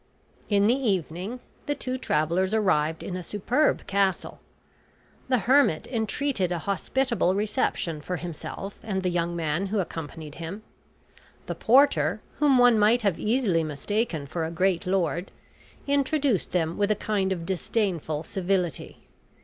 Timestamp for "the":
0.65-0.73, 1.67-1.75, 5.29-5.37, 9.03-9.11, 11.45-11.53